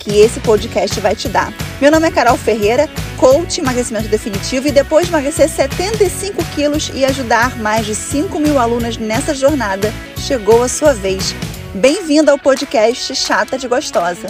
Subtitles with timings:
[0.00, 1.52] que esse podcast vai te dar.
[1.80, 2.88] Meu nome é Carol Ferreira,
[3.18, 8.58] coach emagrecimento definitivo e depois de emagrecer 75 quilos e ajudar mais de 5 mil
[8.58, 11.34] alunas nessa jornada, chegou a sua vez.
[11.74, 14.28] Bem-vinda ao podcast Chata de Gostosa.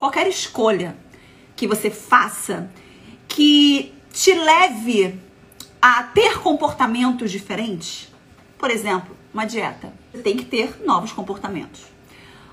[0.00, 0.96] Qualquer escolha
[1.54, 2.68] que você faça
[3.28, 5.18] que te leve
[5.80, 8.12] a ter comportamentos diferentes,
[8.58, 11.95] por exemplo, uma dieta, você tem que ter novos comportamentos.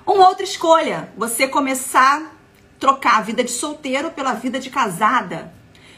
[0.06, 2.26] Uma outra escolha, você começar a
[2.78, 5.54] trocar a vida de solteiro pela vida de casada.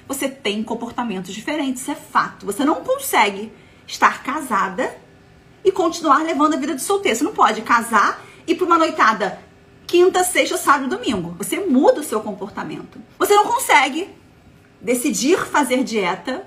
[0.08, 2.46] Você tem comportamentos diferentes, isso é fato.
[2.46, 3.52] Você não consegue
[3.88, 4.96] estar casada
[5.64, 7.18] e continuar levando a vida de solteiro.
[7.18, 9.40] Você não pode casar e ir para uma noitada
[9.88, 11.36] quinta, sexta, sábado domingo.
[11.40, 13.00] Você muda o seu comportamento.
[13.18, 14.08] Você não consegue
[14.80, 16.46] decidir fazer dieta.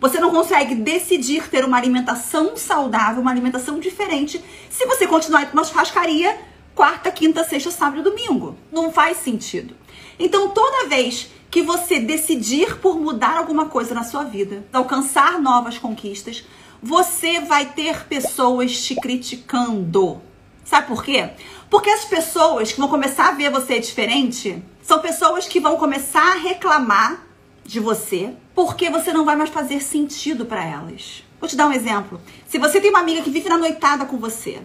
[0.00, 5.52] Você não consegue decidir ter uma alimentação saudável, uma alimentação diferente, se você continuar para
[5.52, 6.38] uma churrascaria
[6.78, 8.56] quarta, quinta, sexta, sábado e domingo.
[8.70, 9.74] Não faz sentido.
[10.16, 15.76] Então, toda vez que você decidir por mudar alguma coisa na sua vida, alcançar novas
[15.76, 16.44] conquistas,
[16.80, 20.20] você vai ter pessoas te criticando.
[20.64, 21.30] Sabe por quê?
[21.68, 26.34] Porque as pessoas que vão começar a ver você diferente são pessoas que vão começar
[26.34, 27.26] a reclamar
[27.68, 31.22] de você porque você não vai mais fazer sentido para elas.
[31.38, 32.18] Vou te dar um exemplo.
[32.48, 34.62] Se você tem uma amiga que vive na noitada com você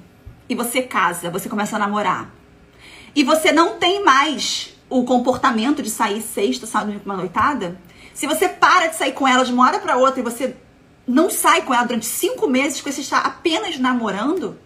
[0.47, 2.33] e você casa, você começa a namorar
[3.13, 7.77] e você não tem mais o comportamento de sair sexta, sábado uma noitada,
[8.13, 10.55] se você para de sair com ela de uma hora para outra e você
[11.05, 14.57] não sai com ela durante cinco meses porque você está apenas namorando,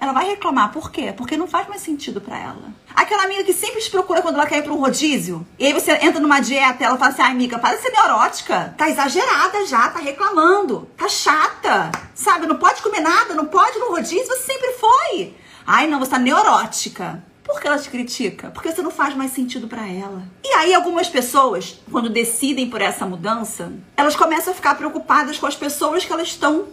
[0.00, 0.72] ela vai reclamar.
[0.72, 1.12] Por quê?
[1.16, 2.74] Porque não faz mais sentido para ela.
[2.94, 5.46] Aquela amiga que sempre te procura quando ela quer ir pra um rodízio.
[5.58, 7.90] E aí você entra numa dieta e ela fala assim: ai, amiga, para de ser
[7.90, 8.74] neurótica.
[8.76, 10.88] Tá exagerada já, tá reclamando.
[10.96, 11.90] Tá chata.
[12.14, 12.46] Sabe?
[12.46, 15.34] Não pode comer nada, não pode ir no rodízio, você sempre foi.
[15.66, 17.22] Ai, não, você tá neurótica.
[17.42, 18.50] Por que ela te critica?
[18.50, 20.24] Porque você não faz mais sentido para ela.
[20.44, 25.46] E aí algumas pessoas, quando decidem por essa mudança, elas começam a ficar preocupadas com
[25.46, 26.66] as pessoas que elas estão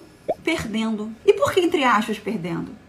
[0.43, 1.11] perdendo.
[1.25, 2.82] E por que entre aspas perdendo?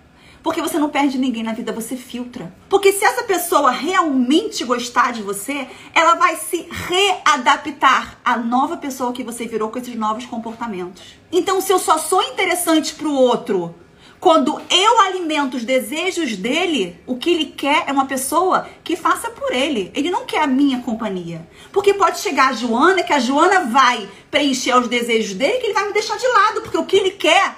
[0.44, 2.54] Porque você não perde ninguém na vida, você filtra.
[2.68, 9.14] Porque se essa pessoa realmente gostar de você, ela vai se readaptar à nova pessoa
[9.14, 11.02] que você virou com esses novos comportamentos.
[11.32, 13.74] Então, se eu só sou interessante pro outro
[14.20, 19.30] quando eu alimento os desejos dele, o que ele quer é uma pessoa que faça
[19.30, 19.90] por ele.
[19.94, 21.48] Ele não quer a minha companhia.
[21.72, 25.74] Porque pode chegar a Joana, que a Joana vai preencher os desejos dele, que ele
[25.74, 26.60] vai me deixar de lado.
[26.60, 27.54] Porque o que ele quer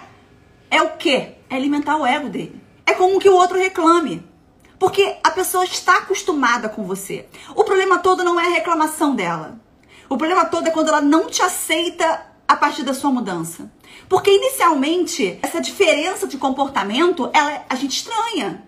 [0.71, 1.33] é o quê?
[1.51, 2.66] É alimentar o ego dele.
[2.97, 4.27] É como que o outro reclame.
[4.79, 7.29] Porque a pessoa está acostumada com você.
[7.55, 9.61] O problema todo não é a reclamação dela.
[10.09, 13.71] O problema todo é quando ela não te aceita a partir da sua mudança.
[14.09, 18.66] Porque inicialmente, essa diferença de comportamento, ela, a gente estranha.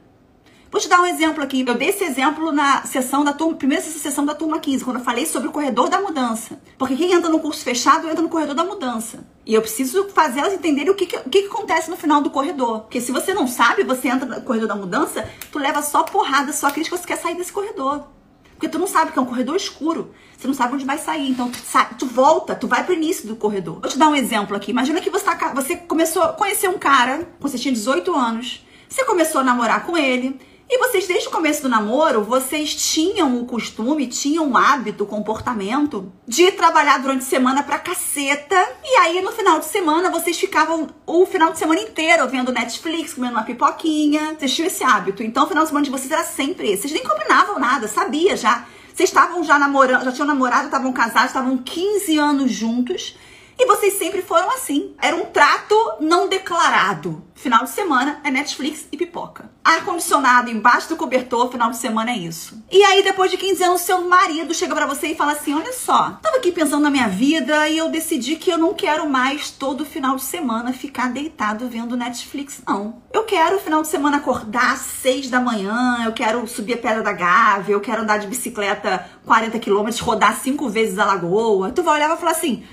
[0.70, 1.64] Vou te dar um exemplo aqui.
[1.66, 5.04] Eu dei esse exemplo na sessão da turma, primeira sessão da turma 15, quando eu
[5.04, 6.60] falei sobre o corredor da mudança.
[6.76, 9.26] Porque quem entra no curso fechado entra no corredor da mudança.
[9.46, 12.20] E eu preciso fazer elas entenderem o que, que, o que, que acontece no final
[12.20, 12.80] do corredor.
[12.80, 16.52] Porque se você não sabe, você entra no corredor da mudança, tu leva só porrada,
[16.52, 18.06] só crítica, você quer sair desse corredor.
[18.52, 20.12] Porque tu não sabe que é um corredor escuro.
[20.36, 21.30] Você não sabe onde vai sair.
[21.30, 23.80] Então tu, sai, tu volta, tu vai pro início do corredor.
[23.80, 24.70] Vou te dar um exemplo aqui.
[24.72, 28.66] Imagina que você, tá, você começou a conhecer um cara, quando você tinha 18 anos.
[28.88, 30.38] Você começou a namorar com ele.
[30.70, 35.06] E vocês, desde o começo do namoro, vocês tinham o costume, tinham o hábito, o
[35.06, 38.54] comportamento de trabalhar durante a semana pra caceta.
[38.84, 43.14] E aí, no final de semana, vocês ficavam o final de semana inteiro vendo Netflix,
[43.14, 44.36] comendo uma pipoquinha.
[44.38, 45.22] Vocês tinham esse hábito.
[45.22, 46.82] Então, o final de semana de vocês era sempre esse.
[46.82, 48.66] Vocês nem combinavam nada, sabia já.
[48.94, 53.16] Vocês estavam já namorando, já tinham namorado, estavam casados, estavam 15 anos juntos.
[53.59, 54.95] E vocês sempre foram assim.
[55.03, 57.25] Era um trato não declarado.
[57.34, 59.51] Final de semana é Netflix e pipoca.
[59.65, 62.63] Ar-condicionado embaixo do cobertor, final de semana é isso.
[62.71, 65.72] E aí, depois de 15 anos, seu marido chega para você e fala assim: Olha
[65.72, 69.51] só, tava aqui pensando na minha vida e eu decidi que eu não quero mais
[69.51, 73.03] todo final de semana ficar deitado vendo Netflix, não.
[73.13, 77.03] Eu quero final de semana acordar às 6 da manhã, eu quero subir a Pedra
[77.03, 81.71] da Gávea, eu quero andar de bicicleta 40 quilômetros, rodar cinco vezes a lagoa.
[81.71, 82.65] Tu vai olhar e vai falar assim: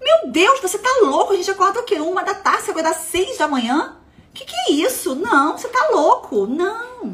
[0.00, 1.32] meu Deus, você tá louco?
[1.32, 1.96] A gente acorda o quê?
[1.96, 3.96] Uma da tarde, você dar seis da manhã?
[4.32, 5.14] Que que é isso?
[5.14, 6.46] Não, você tá louco.
[6.46, 7.12] Não.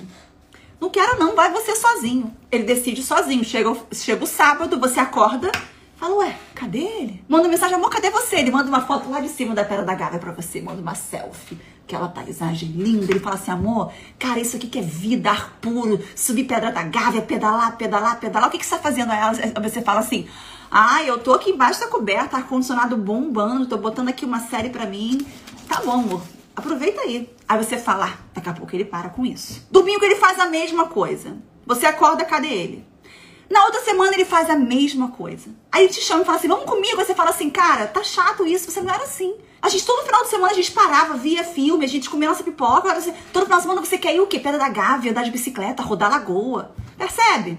[0.80, 2.34] Não quero não, vai você sozinho.
[2.50, 3.44] Ele decide sozinho.
[3.44, 5.50] Chega, chega o sábado, você acorda,
[5.96, 7.24] fala, ué, cadê ele?
[7.28, 8.36] Manda mensagem, amor, cadê você?
[8.36, 10.94] Ele manda uma foto lá de cima da Pedra da Gávea pra você, manda uma
[10.94, 11.58] selfie.
[11.84, 13.10] Aquela paisagem linda.
[13.10, 16.82] Ele fala assim, amor, cara, isso aqui que é vida, ar puro, subir Pedra da
[16.82, 18.48] Gávea, pedalar, pedalar, pedalar.
[18.48, 19.10] O que, que você tá fazendo?
[19.10, 20.26] Aí você fala assim,
[20.70, 24.84] ah, eu tô aqui embaixo da coberta, ar-condicionado bombando, tô botando aqui uma série pra
[24.84, 25.24] mim.
[25.68, 26.22] Tá bom, amor.
[26.56, 27.30] Aproveita aí.
[27.48, 29.66] Aí você fala, daqui a pouco ele para com isso.
[29.70, 31.36] Domingo ele faz a mesma coisa.
[31.66, 32.86] Você acorda, cadê ele?
[33.48, 35.50] Na outra semana ele faz a mesma coisa.
[35.70, 36.98] Aí ele te chama e fala assim: vamos comigo.
[36.98, 39.34] Aí você fala assim, cara, tá chato isso, você não era assim.
[39.62, 42.44] A gente, todo final de semana, a gente parava, via filme, a gente comia nossa
[42.44, 42.92] pipoca.
[43.32, 44.38] todo final de semana você quer ir o quê?
[44.38, 46.74] Pedra da Gávea, andar de bicicleta, rodar lagoa.
[46.96, 47.58] Percebe?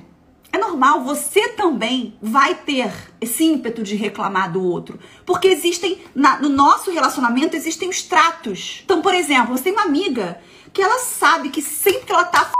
[0.51, 4.97] É normal, você também vai ter esse ímpeto de reclamar do outro.
[5.25, 8.81] Porque existem, na, no nosso relacionamento, existem os tratos.
[8.85, 10.39] Então, por exemplo, você tem uma amiga
[10.71, 12.51] que ela sabe que sempre que ela tá.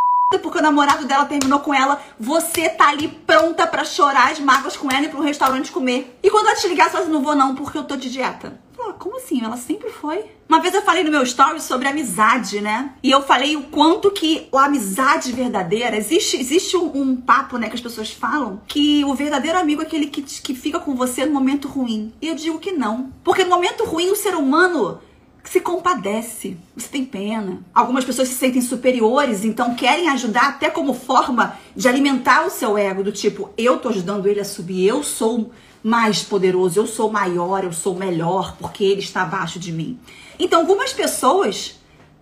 [0.42, 4.76] Porque o namorado dela terminou com ela, você tá ali pronta para chorar as mágoas
[4.76, 6.20] com ela e um restaurante comer.
[6.22, 8.10] E quando ela te ligar, você fala assim, não vou não, porque eu tô de
[8.10, 8.60] dieta.
[9.00, 9.44] Como assim?
[9.44, 10.26] Ela sempre foi.
[10.48, 12.94] Uma vez eu falei no meu story sobre amizade, né?
[13.04, 17.68] E eu falei o quanto que a amizade verdadeira, existe, existe um, um, papo, né,
[17.68, 21.26] que as pessoas falam, que o verdadeiro amigo é aquele que, que fica com você
[21.26, 22.14] no momento ruim.
[22.22, 23.12] E eu digo que não.
[23.24, 25.00] Porque no momento ruim o ser humano
[25.50, 27.62] se compadece, você tem pena.
[27.74, 32.78] Algumas pessoas se sentem superiores, então querem ajudar até como forma de alimentar o seu
[32.78, 35.52] ego, do tipo, eu tô ajudando ele a subir, eu sou
[35.82, 39.98] mais poderoso, eu sou maior, eu sou melhor, porque ele está abaixo de mim.
[40.38, 41.80] Então, algumas pessoas,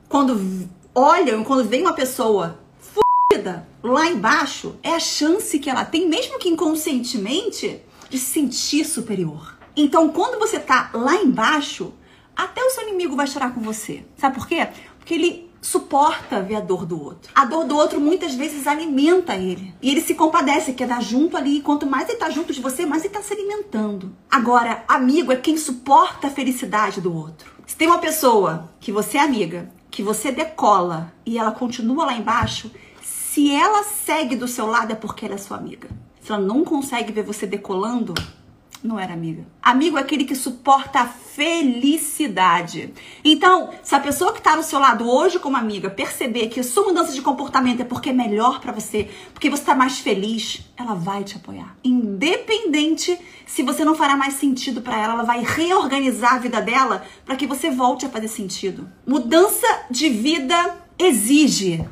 [0.07, 6.07] quando olham, quando vem uma pessoa fudida lá embaixo, é a chance que ela tem,
[6.07, 9.57] mesmo que inconscientemente, de se sentir superior.
[9.75, 11.91] Então, quando você tá lá embaixo,
[12.35, 14.05] até o seu inimigo vai chorar com você.
[14.17, 14.67] Sabe por quê?
[14.97, 17.31] Porque ele suporta ver a dor do outro.
[17.33, 19.73] A dor do outro muitas vezes alimenta ele.
[19.81, 21.57] E ele se compadece, quer dar junto ali.
[21.57, 24.15] E quanto mais ele tá junto de você, mais ele tá se alimentando.
[24.29, 27.51] Agora, amigo é quem suporta a felicidade do outro.
[27.65, 32.13] Se tem uma pessoa que você é amiga, que você decola e ela continua lá
[32.13, 32.69] embaixo,
[33.01, 35.89] se ela segue do seu lado é porque ela é sua amiga.
[36.21, 38.13] Se ela não consegue ver você decolando,
[38.85, 39.45] não era amiga.
[39.61, 42.93] Amigo é aquele que suporta a felicidade.
[43.23, 46.63] Então, se a pessoa que está do seu lado hoje como amiga perceber que a
[46.63, 50.61] sua mudança de comportamento é porque é melhor para você, porque você está mais feliz,
[50.77, 51.75] ela vai te apoiar.
[51.83, 57.03] Independente se você não fará mais sentido para ela, ela vai reorganizar a vida dela
[57.25, 58.89] para que você volte a fazer sentido.
[59.05, 61.85] Mudança de vida exige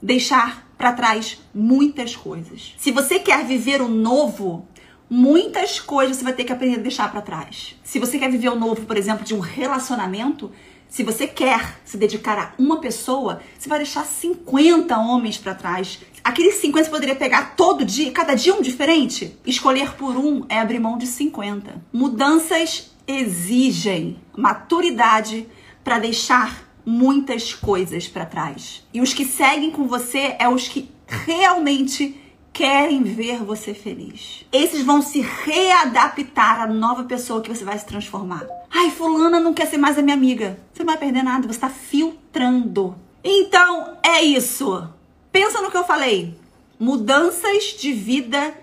[0.00, 2.74] deixar para trás muitas coisas.
[2.76, 4.68] Se você quer viver o novo,
[5.08, 7.76] muitas coisas você vai ter que aprender a deixar para trás.
[7.82, 10.50] Se você quer viver o novo, por exemplo, de um relacionamento,
[10.88, 16.00] se você quer se dedicar a uma pessoa, você vai deixar 50 homens para trás.
[16.22, 19.36] Aqueles 50 você poderia pegar todo dia, cada dia um diferente.
[19.44, 21.82] Escolher por um é abrir mão de 50.
[21.92, 25.46] Mudanças exigem maturidade
[25.84, 28.86] para deixar muitas coisas para trás.
[28.94, 32.20] E os que seguem com você é os que realmente
[32.56, 34.46] querem ver você feliz.
[34.50, 38.46] Esses vão se readaptar à nova pessoa que você vai se transformar.
[38.70, 40.58] Ai, fulana não quer ser mais a minha amiga.
[40.72, 42.96] Você não vai perder nada, você está filtrando.
[43.22, 44.88] Então, é isso.
[45.30, 46.34] Pensa no que eu falei.
[46.80, 48.54] Mudanças de vida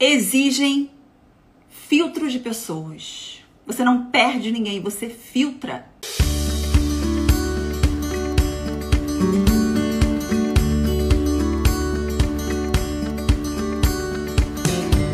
[0.00, 0.90] exigem
[1.68, 3.44] filtros de pessoas.
[3.66, 5.86] Você não perde ninguém, você filtra